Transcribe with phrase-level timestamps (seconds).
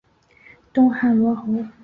[0.73, 1.45] 东汉罗侯。